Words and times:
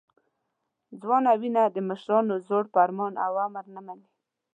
ځوانه 1.01 1.31
وینه 1.41 1.63
د 1.69 1.77
مشرانو 1.89 2.33
زوړ 2.47 2.63
فرمان 2.73 3.13
او 3.25 3.33
امر 3.45 3.65
نه 3.75 3.81
مني. 3.85 4.07